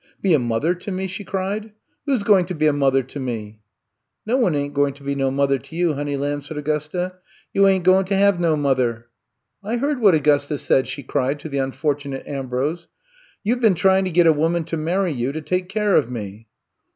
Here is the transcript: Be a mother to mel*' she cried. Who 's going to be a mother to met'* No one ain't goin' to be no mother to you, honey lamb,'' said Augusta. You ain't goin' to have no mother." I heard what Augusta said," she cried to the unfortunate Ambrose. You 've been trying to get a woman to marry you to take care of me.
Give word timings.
Be 0.19 0.33
a 0.33 0.39
mother 0.39 0.73
to 0.73 0.91
mel*' 0.91 1.05
she 1.07 1.23
cried. 1.23 1.73
Who 2.07 2.17
's 2.17 2.23
going 2.23 2.47
to 2.47 2.55
be 2.55 2.65
a 2.65 2.73
mother 2.73 3.03
to 3.03 3.19
met'* 3.19 3.59
No 4.25 4.35
one 4.35 4.55
ain't 4.55 4.73
goin' 4.73 4.93
to 4.93 5.03
be 5.03 5.13
no 5.13 5.29
mother 5.29 5.59
to 5.59 5.75
you, 5.75 5.93
honey 5.93 6.17
lamb,'' 6.17 6.41
said 6.41 6.57
Augusta. 6.57 7.17
You 7.53 7.67
ain't 7.67 7.83
goin' 7.85 8.05
to 8.05 8.15
have 8.17 8.39
no 8.39 8.55
mother." 8.57 9.09
I 9.63 9.77
heard 9.77 9.99
what 9.99 10.15
Augusta 10.15 10.57
said," 10.57 10.87
she 10.87 11.03
cried 11.03 11.39
to 11.41 11.49
the 11.49 11.59
unfortunate 11.59 12.27
Ambrose. 12.27 12.87
You 13.43 13.55
've 13.55 13.61
been 13.61 13.75
trying 13.75 14.05
to 14.05 14.09
get 14.11 14.25
a 14.25 14.33
woman 14.33 14.63
to 14.63 14.75
marry 14.77 15.11
you 15.11 15.31
to 15.33 15.41
take 15.41 15.69
care 15.69 15.95
of 15.95 16.09
me. 16.09 16.47